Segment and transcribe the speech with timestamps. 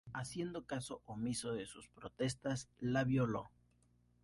[0.13, 3.51] Haciendo caso omiso de sus protestas, la violó.